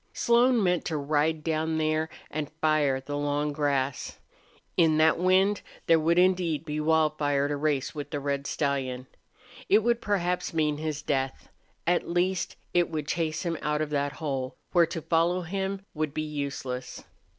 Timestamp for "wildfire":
6.79-7.47